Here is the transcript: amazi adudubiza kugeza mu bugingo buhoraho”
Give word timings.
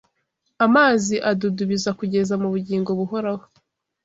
amazi 0.65 1.15
adudubiza 1.31 1.89
kugeza 1.99 2.33
mu 2.41 2.47
bugingo 2.53 2.89
buhoraho” 2.99 3.45